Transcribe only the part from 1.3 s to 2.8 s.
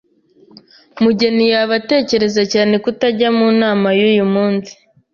yaba atekereza cyane